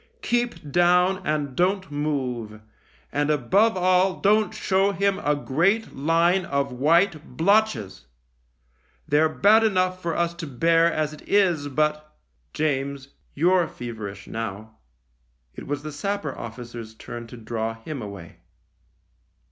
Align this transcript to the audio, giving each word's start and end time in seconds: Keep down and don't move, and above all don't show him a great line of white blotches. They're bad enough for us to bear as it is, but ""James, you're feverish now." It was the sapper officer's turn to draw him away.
Keep 0.23 0.71
down 0.71 1.21
and 1.27 1.55
don't 1.55 1.91
move, 1.91 2.59
and 3.11 3.29
above 3.29 3.77
all 3.77 4.19
don't 4.19 4.51
show 4.51 4.91
him 4.93 5.19
a 5.19 5.35
great 5.35 5.95
line 5.95 6.43
of 6.43 6.71
white 6.71 7.37
blotches. 7.37 8.07
They're 9.07 9.29
bad 9.29 9.63
enough 9.63 10.01
for 10.01 10.17
us 10.17 10.33
to 10.41 10.47
bear 10.47 10.91
as 10.91 11.13
it 11.13 11.21
is, 11.29 11.67
but 11.67 12.15
""James, 12.55 13.09
you're 13.35 13.67
feverish 13.67 14.25
now." 14.25 14.79
It 15.53 15.67
was 15.67 15.83
the 15.83 15.91
sapper 15.91 16.35
officer's 16.35 16.95
turn 16.95 17.27
to 17.27 17.37
draw 17.37 17.75
him 17.75 18.01
away. 18.01 18.37